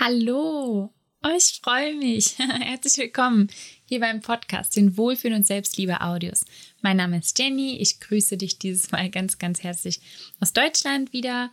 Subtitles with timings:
[0.00, 0.92] Hallo,
[1.22, 2.36] oh, ich freue mich.
[2.38, 3.48] Herzlich willkommen
[3.86, 6.44] hier beim Podcast, den Wohlfühlen und Selbstliebe Audios.
[6.82, 7.76] Mein Name ist Jenny.
[7.78, 10.00] Ich grüße dich dieses Mal ganz, ganz herzlich
[10.40, 11.52] aus Deutschland wieder.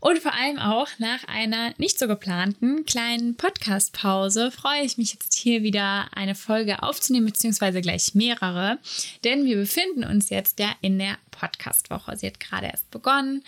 [0.00, 5.34] Und vor allem auch nach einer nicht so geplanten kleinen Podcast-Pause freue ich mich jetzt
[5.34, 8.78] hier wieder eine Folge aufzunehmen, beziehungsweise gleich mehrere.
[9.22, 12.16] Denn wir befinden uns jetzt ja in der Podcast-Woche.
[12.16, 13.44] Sie hat gerade erst begonnen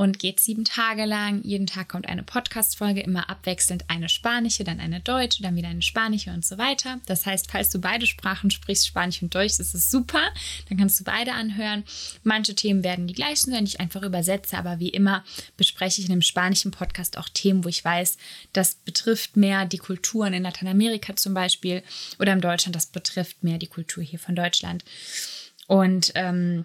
[0.00, 1.42] und geht sieben Tage lang.
[1.42, 5.82] Jeden Tag kommt eine Podcast-Folge, immer abwechselnd eine spanische, dann eine deutsche, dann wieder eine
[5.82, 7.00] spanische und so weiter.
[7.04, 10.22] Das heißt, falls du beide Sprachen sprichst, Spanisch und Deutsch, das ist super.
[10.70, 11.84] Dann kannst du beide anhören.
[12.24, 15.22] Manche Themen werden die gleichen sein, die ich einfach übersetze, aber wie immer
[15.58, 18.16] bespreche ich in einem spanischen Podcast auch Themen, wo ich weiß,
[18.54, 21.82] das betrifft mehr die Kulturen in Lateinamerika zum Beispiel
[22.18, 24.82] oder in Deutschland, das betrifft mehr die Kultur hier von Deutschland.
[25.66, 26.64] Und ähm,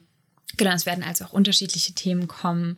[0.55, 2.77] genau, es werden also auch unterschiedliche Themen kommen.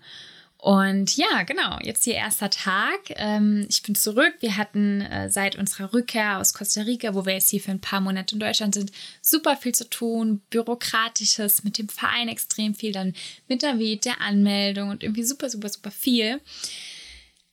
[0.60, 3.00] Und ja, genau, jetzt hier erster Tag.
[3.10, 4.34] Ähm, ich bin zurück.
[4.40, 7.80] Wir hatten äh, seit unserer Rückkehr aus Costa Rica, wo wir jetzt hier für ein
[7.80, 8.91] paar Monate in Deutschland sind,
[9.22, 10.41] super viel zu tun.
[10.49, 13.14] Bürokratisches, mit dem Verein extrem viel, dann
[13.48, 16.41] mit der David, der Anmeldung und irgendwie super, super, super viel.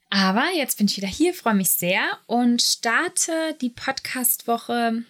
[0.09, 5.03] Aber jetzt bin ich wieder hier, freue mich sehr und starte die Podcast-Woche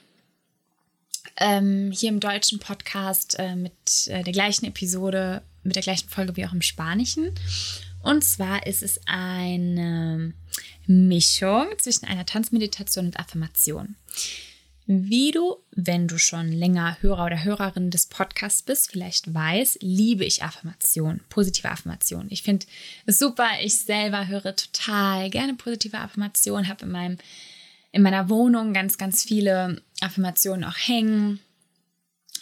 [1.36, 6.37] ähm, hier im deutschen Podcast äh, mit äh, der gleichen Episode, mit der gleichen Folge
[6.37, 7.31] wie auch im Spanischen.
[8.03, 10.34] Und zwar ist es eine
[10.87, 13.97] Mischung zwischen einer Tanzmeditation und Affirmation.
[14.87, 20.27] Wie du, wenn du schon länger Hörer oder Hörerin des Podcasts bist, vielleicht weißt, liebe
[20.27, 22.27] ich Affirmation, positive Affirmation.
[22.29, 22.67] Ich finde
[23.07, 23.48] es super.
[23.62, 27.19] Ich selber höre total gerne positive Affirmation, habe in
[27.92, 31.39] in meiner Wohnung ganz, ganz viele Affirmationen auch hängen.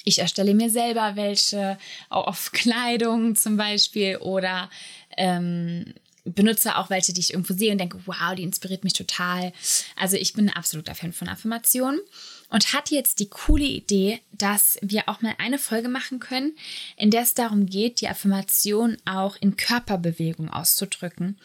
[0.05, 4.69] Ich erstelle mir selber welche, auch auf Kleidung zum Beispiel oder
[5.17, 5.95] ähm,
[6.25, 9.53] benutze auch welche, die ich irgendwo sehe und denke, wow, die inspiriert mich total.
[9.97, 12.01] Also ich bin ein absoluter Fan von Affirmationen
[12.49, 16.57] und hatte jetzt die coole Idee, dass wir auch mal eine Folge machen können,
[16.97, 21.39] in der es darum geht, die Affirmation auch in Körperbewegung auszudrücken.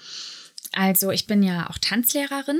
[0.74, 2.60] Also ich bin ja auch Tanzlehrerin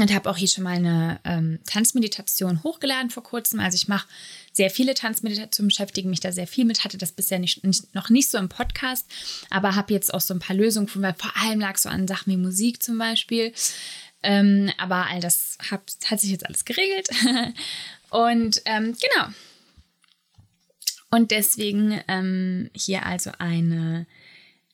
[0.00, 3.60] und habe auch hier schon mal eine ähm, Tanzmeditation hochgeladen vor kurzem.
[3.60, 4.06] Also ich mache
[4.52, 8.10] sehr viele Tanzmeditationen, beschäftige mich da sehr viel mit, hatte das bisher nicht, nicht, noch
[8.10, 9.06] nicht so im Podcast,
[9.50, 12.08] aber habe jetzt auch so ein paar Lösungen gefunden, weil vor allem lag so an
[12.08, 13.52] Sachen wie Musik zum Beispiel.
[14.22, 17.08] Ähm, aber all das hat, hat sich jetzt alles geregelt.
[18.10, 19.28] Und ähm, genau.
[21.10, 24.06] Und deswegen ähm, hier also eine,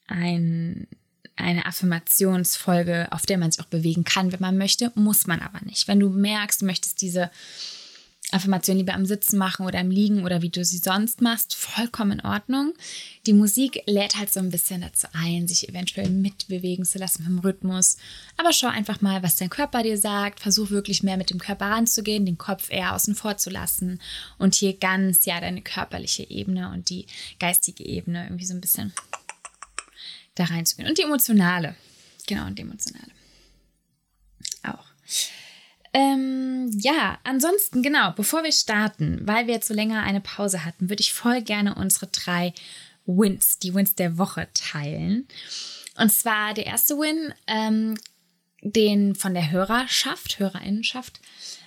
[0.06, 0.88] ein
[1.36, 5.60] eine Affirmationsfolge, auf der man sich auch bewegen kann, wenn man möchte, muss man aber
[5.64, 5.88] nicht.
[5.88, 7.30] Wenn du merkst, du möchtest diese
[8.32, 12.12] Affirmation lieber am Sitzen machen oder im Liegen oder wie du sie sonst machst, vollkommen
[12.18, 12.72] in Ordnung.
[13.26, 17.38] Die Musik lädt halt so ein bisschen dazu ein, sich eventuell mitbewegen zu lassen vom
[17.38, 17.96] Rhythmus.
[18.36, 20.40] Aber schau einfach mal, was dein Körper dir sagt.
[20.40, 24.00] Versuch wirklich mehr mit dem Körper ranzugehen, den Kopf eher außen vor zu lassen
[24.38, 27.06] und hier ganz, ja, deine körperliche Ebene und die
[27.38, 28.92] geistige Ebene irgendwie so ein bisschen
[30.34, 30.88] da reinzugehen.
[30.88, 31.74] Und die emotionale.
[32.26, 33.10] Genau, und die emotionale.
[34.62, 34.86] Auch.
[35.92, 40.88] Ähm, ja, ansonsten, genau, bevor wir starten, weil wir jetzt so länger eine Pause hatten,
[40.88, 42.52] würde ich voll gerne unsere drei
[43.06, 45.28] Wins, die Wins der Woche teilen.
[45.96, 47.96] Und zwar der erste Win, ähm,
[48.62, 51.20] den von der Hörerschaft, Hörerinnenschaft,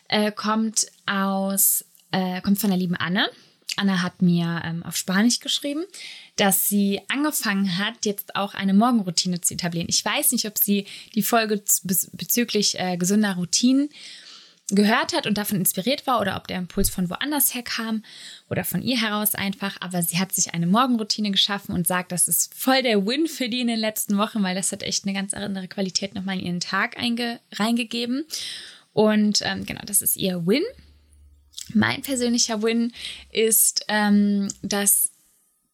[0.09, 3.29] äh, kommt aus, äh, kommt von der lieben Anne.
[3.77, 5.85] Anna hat mir ähm, auf Spanisch geschrieben,
[6.37, 9.89] dass sie angefangen hat, jetzt auch eine Morgenroutine zu etablieren.
[9.89, 11.61] Ich weiß nicht, ob sie die Folge
[12.13, 13.89] bezüglich äh, gesunder Routinen
[14.69, 18.03] gehört hat und davon inspiriert war oder ob der Impuls von woanders her kam
[18.49, 19.77] oder von ihr heraus einfach.
[19.79, 23.49] Aber sie hat sich eine Morgenroutine geschaffen und sagt, das ist voll der Win für
[23.49, 26.45] die in den letzten Wochen, weil das hat echt eine ganz andere Qualität nochmal in
[26.45, 28.25] ihren Tag reingegeben.
[28.93, 30.63] Und ähm, genau, das ist ihr Win.
[31.73, 32.93] Mein persönlicher Win
[33.31, 35.11] ist, ähm, dass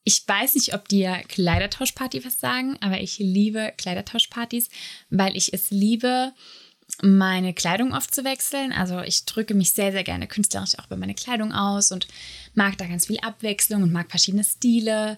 [0.03, 4.69] ich weiß nicht, ob dir Kleidertauschparty was sagen, aber ich liebe Kleidertauschpartys,
[5.09, 6.34] weil ich es liebe,
[7.02, 8.72] meine Kleidung oft zu wechseln.
[8.72, 12.08] Also ich drücke mich sehr, sehr gerne künstlerisch auch bei meiner Kleidung aus und
[12.53, 15.17] mag da ganz viel Abwechslung und mag verschiedene Stile.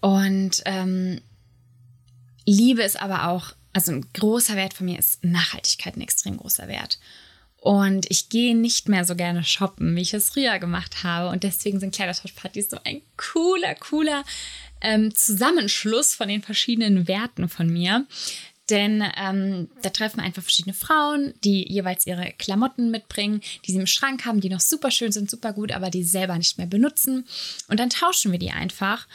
[0.00, 1.20] Und ähm,
[2.46, 6.68] liebe es aber auch, also ein großer Wert von mir ist Nachhaltigkeit, ein extrem großer
[6.68, 6.98] Wert.
[7.60, 11.28] Und ich gehe nicht mehr so gerne shoppen, wie ich es früher gemacht habe.
[11.30, 14.24] Und deswegen sind Kleidertauschpartys so ein cooler, cooler
[14.80, 18.06] ähm, Zusammenschluss von den verschiedenen Werten von mir.
[18.70, 23.86] Denn ähm, da treffen einfach verschiedene Frauen, die jeweils ihre Klamotten mitbringen, die sie im
[23.86, 27.26] Schrank haben, die noch super schön sind, super gut, aber die selber nicht mehr benutzen.
[27.68, 29.06] Und dann tauschen wir die einfach.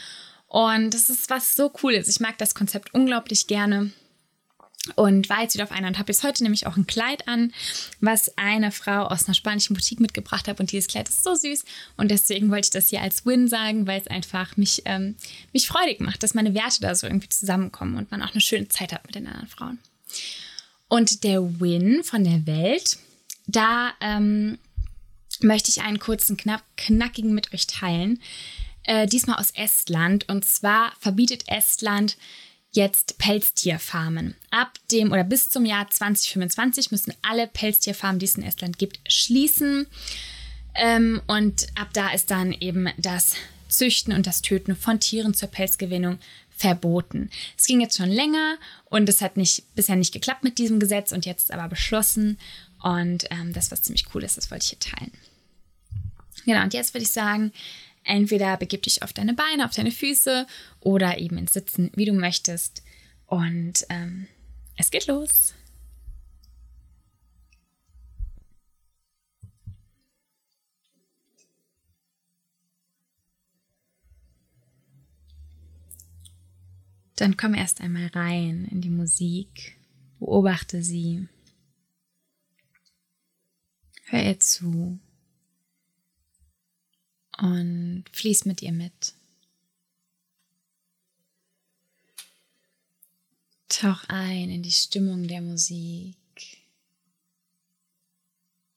[0.48, 2.08] Und das ist was so cool ist.
[2.08, 3.92] Ich mag das Konzept unglaublich gerne.
[4.96, 7.52] Und war jetzt wieder auf einer und habe jetzt heute nämlich auch ein Kleid an,
[8.00, 11.64] was eine Frau aus einer spanischen Boutique mitgebracht hat und dieses Kleid ist so süß
[11.96, 15.16] und deswegen wollte ich das hier als Win sagen, weil es einfach mich, ähm,
[15.52, 18.68] mich freudig macht, dass meine Werte da so irgendwie zusammenkommen und man auch eine schöne
[18.68, 19.78] Zeit hat mit den anderen Frauen.
[20.88, 22.98] Und der Win von der Welt,
[23.46, 24.58] da ähm,
[25.40, 28.20] möchte ich einen kurzen, knapp, knackigen mit euch teilen.
[28.84, 32.16] Äh, diesmal aus Estland und zwar verbietet Estland
[32.76, 34.34] jetzt Pelztierfarmen.
[34.50, 39.00] Ab dem oder bis zum Jahr 2025 müssen alle Pelztierfarmen, die es in Estland gibt,
[39.10, 39.86] schließen.
[40.74, 43.34] Ähm, und ab da ist dann eben das
[43.68, 46.18] Züchten und das Töten von Tieren zur Pelzgewinnung
[46.56, 47.30] verboten.
[47.56, 48.56] Es ging jetzt schon länger
[48.86, 52.38] und es hat nicht, bisher nicht geklappt mit diesem Gesetz und jetzt ist aber beschlossen.
[52.82, 55.12] Und ähm, das, was ziemlich cool ist, das wollte ich hier teilen.
[56.44, 57.52] Genau, und jetzt würde ich sagen,
[58.04, 60.46] Entweder begib dich auf deine Beine, auf deine Füße
[60.80, 62.82] oder eben ins Sitzen, wie du möchtest.
[63.26, 64.26] Und ähm,
[64.76, 65.54] es geht los.
[77.16, 79.76] Dann komm erst einmal rein in die Musik,
[80.18, 81.28] beobachte sie,
[84.06, 84.98] hör ihr zu
[87.38, 89.14] und fließ mit ihr mit.
[93.68, 96.16] Tauch ein in die Stimmung der Musik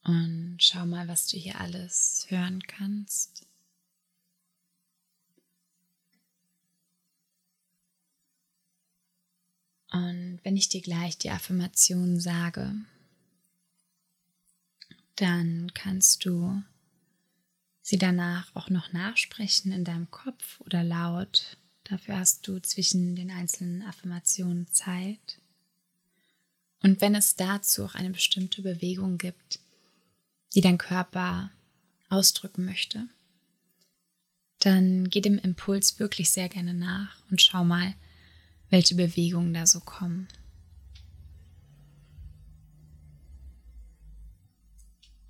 [0.04, 3.46] und schau mal, was du hier alles hören kannst.
[9.92, 12.74] Und wenn ich dir gleich die Affirmation sage,
[15.16, 16.64] dann kannst du
[17.88, 21.56] sie danach auch noch nachsprechen in deinem Kopf oder laut.
[21.86, 25.40] Dafür hast du zwischen den einzelnen Affirmationen Zeit.
[26.84, 29.62] Und wenn es dazu auch eine bestimmte Bewegung gibt,
[30.54, 31.50] die dein Körper
[32.10, 33.08] ausdrücken möchte,
[34.60, 37.96] dann geh dem Impuls wirklich sehr gerne nach und schau mal,
[38.70, 40.28] welche Bewegungen da so kommen.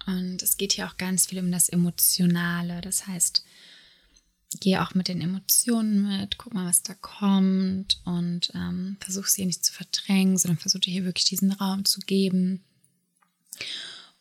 [0.07, 2.81] Und es geht hier auch ganz viel um das Emotionale.
[2.81, 3.44] Das heißt,
[4.62, 9.45] geh auch mit den Emotionen mit, guck mal, was da kommt und ähm, versuch sie
[9.45, 12.63] nicht zu verdrängen, sondern versuch dir hier wirklich diesen Raum zu geben.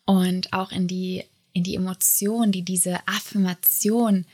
[0.05, 4.27] Und auch in die, in die Emotion, die diese Affirmation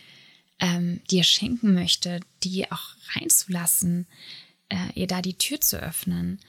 [0.59, 4.07] ähm, dir schenken möchte, die auch reinzulassen,
[4.71, 6.41] äh, ihr da die Tür zu öffnen.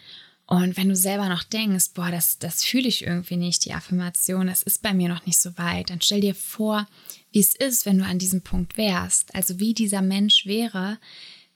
[0.46, 4.48] Und wenn du selber noch denkst, boah, das, das fühle ich irgendwie nicht, die Affirmation,
[4.48, 6.86] das ist bei mir noch nicht so weit, dann stell dir vor,
[7.32, 9.34] wie es ist, wenn du an diesem Punkt wärst.
[9.34, 11.00] Also wie dieser Mensch wäre,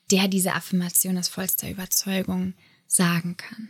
[0.10, 2.54] der diese Affirmation aus vollster Überzeugung
[2.88, 3.69] sagen kann.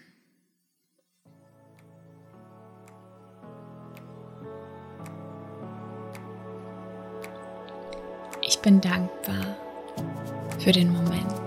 [8.47, 9.57] Ich bin dankbar
[10.59, 11.46] für den Moment.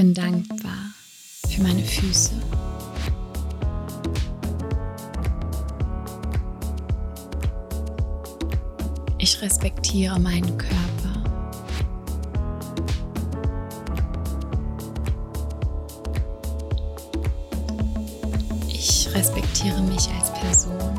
[0.00, 0.94] Bin dankbar
[1.46, 2.32] für meine Füße.
[9.18, 11.22] Ich respektiere meinen Körper.
[18.68, 20.98] Ich respektiere mich als Person.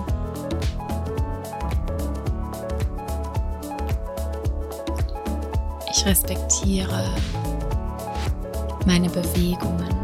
[5.89, 7.15] Ich respektiere
[8.85, 9.95] meine Bewegungen.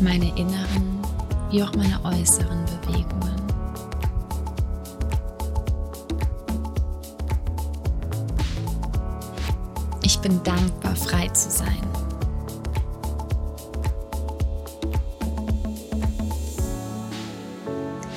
[0.00, 0.88] Meine inneren
[1.50, 3.36] wie auch meine äußeren Bewegungen.
[10.02, 11.82] Ich bin dankbar, frei zu sein.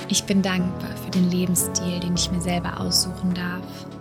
[0.10, 4.01] Ich bin dankbar für den Lebensstil, den ich mir selber aussuchen darf.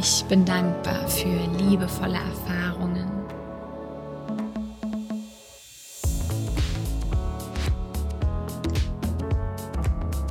[0.00, 3.10] Ich bin dankbar für liebevolle Erfahrungen.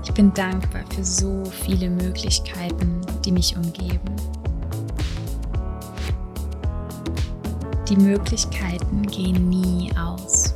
[0.06, 4.16] Ich bin dankbar für so viele Möglichkeiten, die mich umgeben.
[7.90, 10.54] Die Möglichkeiten gehen nie aus.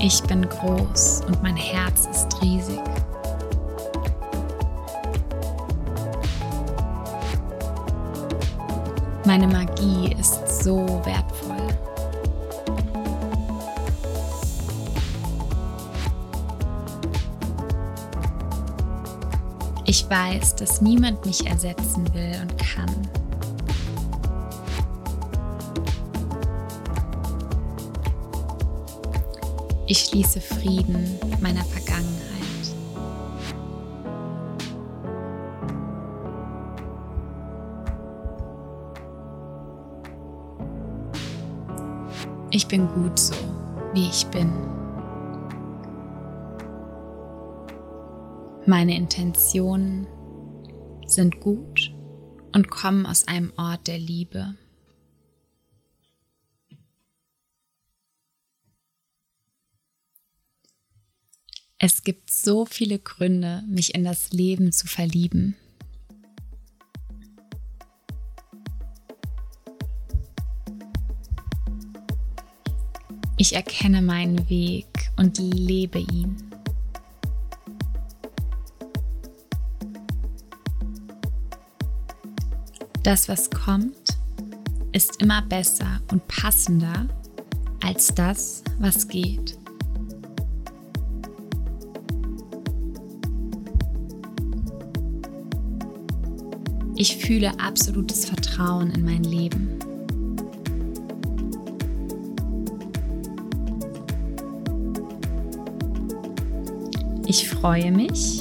[0.00, 2.80] Ich bin groß und mein Herz ist riesig.
[9.26, 11.56] Meine Magie ist so wertvoll.
[19.84, 23.08] Ich weiß, dass niemand mich ersetzen will und kann.
[29.88, 32.16] Ich schließe Frieden meiner Vergangenheit.
[42.56, 43.34] Ich bin gut so,
[43.92, 44.50] wie ich bin.
[48.64, 50.06] Meine Intentionen
[51.04, 51.92] sind gut
[52.54, 54.54] und kommen aus einem Ort der Liebe.
[61.76, 65.56] Es gibt so viele Gründe, mich in das Leben zu verlieben.
[73.48, 76.36] Ich erkenne meinen Weg und lebe ihn.
[83.04, 84.18] Das, was kommt,
[84.90, 87.06] ist immer besser und passender
[87.84, 89.56] als das, was geht.
[96.96, 99.78] Ich fühle absolutes Vertrauen in mein Leben.
[107.38, 108.40] Ich freue mich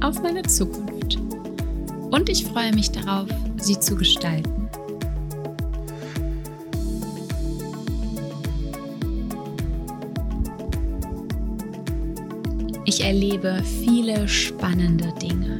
[0.00, 1.18] auf meine Zukunft
[2.10, 3.28] und ich freue mich darauf,
[3.58, 4.70] sie zu gestalten.
[12.86, 15.58] Ich erlebe viele spannende Dinge.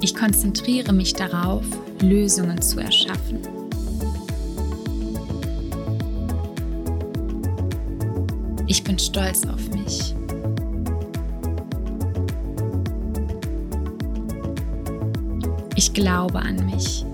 [0.00, 1.64] Ich konzentriere mich darauf,
[2.00, 3.59] Lösungen zu erschaffen.
[8.90, 10.16] Bin stolz auf mich.
[15.76, 17.06] Ich glaube an mich.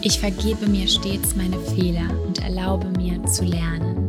[0.00, 4.08] Ich vergebe mir stets meine Fehler und erlaube mir zu lernen.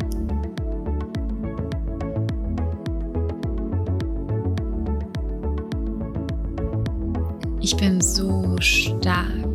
[7.62, 9.53] Ich bin so stark.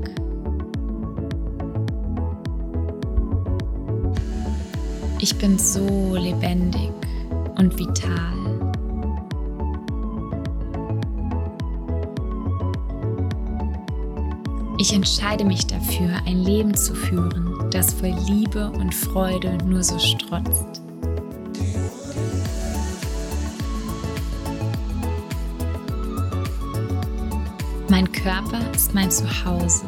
[5.21, 6.91] Ich bin so lebendig
[7.59, 8.39] und vital.
[14.79, 19.99] Ich entscheide mich dafür, ein Leben zu führen, das voll Liebe und Freude nur so
[19.99, 20.83] strotzt.
[27.89, 29.83] Mein Körper ist mein Zuhause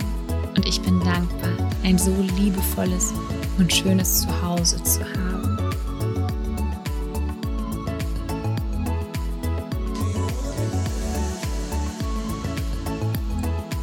[0.57, 1.51] und ich bin dankbar,
[1.85, 3.15] ein so liebevolles
[3.59, 5.20] und schönes Zuhause zu haben.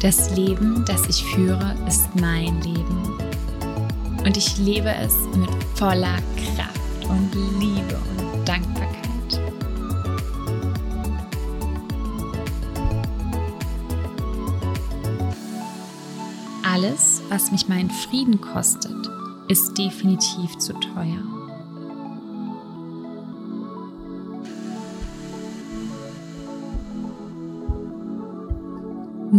[0.00, 3.18] Das Leben, das ich führe, ist mein Leben.
[4.24, 9.40] Und ich lebe es mit voller Kraft und Liebe und Dankbarkeit.
[16.62, 19.10] Alles, was mich meinen Frieden kostet,
[19.48, 21.37] ist definitiv zu teuer.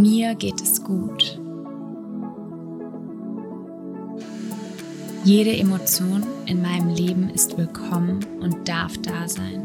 [0.01, 1.41] Mir geht es gut.
[5.25, 9.61] Jede Emotion in meinem Leben ist willkommen und darf da sein.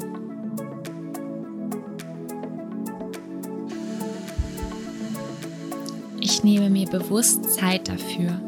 [6.20, 8.40] Ich nehme mir bewusst Zeit dafür,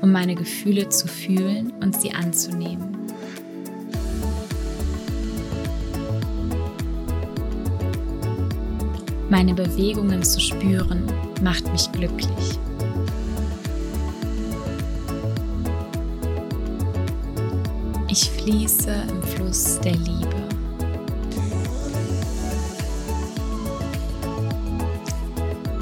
[0.00, 2.96] um meine Gefühle zu fühlen und sie anzunehmen.
[9.28, 11.02] Meine Bewegungen zu spüren
[11.42, 12.58] macht mich glücklich.
[18.08, 20.28] Ich fließe im Fluss der Liebe.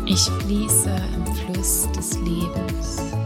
[0.06, 3.19] Ich fließe im Fluss des Lebens.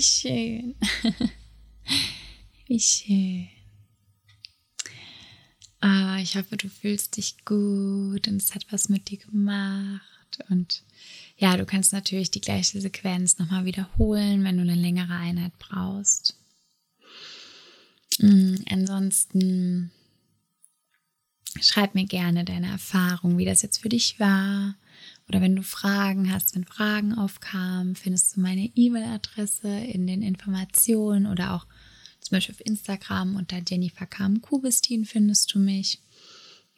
[0.00, 0.76] Wie schön.
[2.66, 3.48] Wie schön.
[5.80, 10.38] Ah, ich hoffe, du fühlst dich gut und es hat was mit dir gemacht.
[10.48, 10.84] Und
[11.36, 16.34] ja, du kannst natürlich die gleiche Sequenz nochmal wiederholen, wenn du eine längere Einheit brauchst.
[18.20, 19.90] Mhm, ansonsten
[21.60, 24.76] schreib mir gerne deine Erfahrung, wie das jetzt für dich war.
[25.28, 31.26] Oder wenn du Fragen hast, wenn Fragen aufkamen, findest du meine E-Mail-Adresse in den Informationen
[31.26, 31.66] oder auch
[32.20, 36.00] zum Beispiel auf Instagram unter Jennifer Kam Kubistin findest du mich.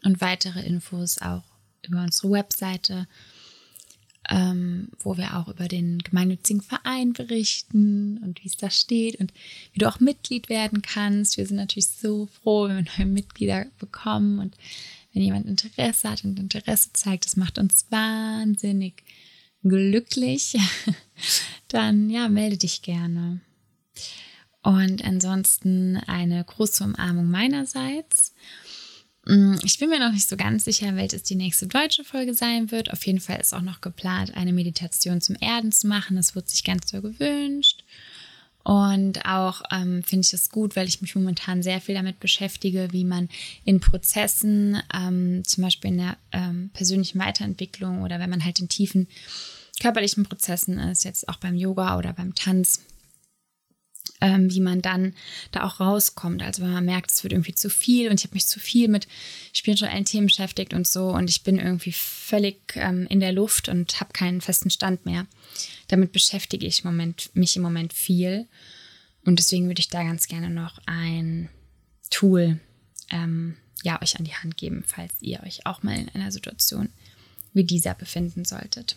[0.04, 1.44] Und weitere Infos auch
[1.86, 3.06] über unsere Webseite
[4.28, 9.32] ähm, wo wir auch über den gemeinnützigen Verein berichten und wie es da steht und
[9.72, 11.36] wie du auch Mitglied werden kannst.
[11.36, 14.56] Wir sind natürlich so froh, wenn wir neue Mitglieder bekommen und
[15.12, 19.02] wenn jemand Interesse hat und Interesse zeigt, das macht uns wahnsinnig
[19.62, 20.56] glücklich,
[21.68, 23.40] dann ja, melde dich gerne.
[24.62, 28.32] Und ansonsten eine große Umarmung meinerseits.
[29.26, 32.70] Mm, ich bin mir noch nicht so ganz sicher, welches die nächste deutsche Folge sein
[32.70, 32.92] wird.
[32.92, 36.16] Auf jeden Fall ist auch noch geplant, eine Meditation zum Erden zu machen.
[36.16, 37.84] Das wird sich ganz so gewünscht.
[38.64, 42.88] Und auch ähm, finde ich es gut, weil ich mich momentan sehr viel damit beschäftige,
[42.92, 43.28] wie man
[43.64, 48.68] in Prozessen, ähm, zum Beispiel in der ähm, persönlichen Weiterentwicklung oder wenn man halt in
[48.68, 49.08] tiefen
[49.80, 52.82] körperlichen Prozessen ist, jetzt auch beim Yoga oder beim Tanz,
[54.22, 55.14] ähm, wie man dann
[55.50, 56.42] da auch rauskommt.
[56.42, 58.88] Also wenn man merkt, es wird irgendwie zu viel und ich habe mich zu viel
[58.88, 59.08] mit
[59.52, 64.00] spirituellen Themen beschäftigt und so und ich bin irgendwie völlig ähm, in der Luft und
[64.00, 65.26] habe keinen festen Stand mehr.
[65.88, 68.46] Damit beschäftige ich Moment, mich im Moment viel
[69.24, 71.48] und deswegen würde ich da ganz gerne noch ein
[72.10, 72.60] Tool
[73.10, 76.90] ähm, ja, euch an die Hand geben, falls ihr euch auch mal in einer Situation
[77.52, 78.96] wie dieser befinden solltet.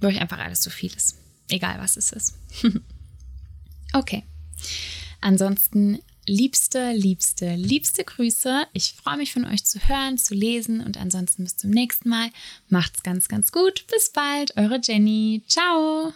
[0.00, 1.16] Wo euch einfach alles zu viel ist.
[1.48, 2.34] Egal was es ist.
[3.94, 4.24] okay.
[5.20, 8.66] Ansonsten liebste, liebste, liebste Grüße.
[8.72, 12.30] Ich freue mich von euch zu hören, zu lesen und ansonsten bis zum nächsten Mal.
[12.68, 13.84] Macht's ganz, ganz gut.
[13.88, 15.42] Bis bald, eure Jenny.
[15.48, 16.12] Ciao.